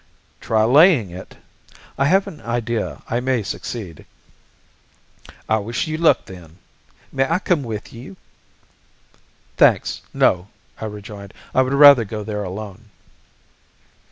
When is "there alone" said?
12.23-12.85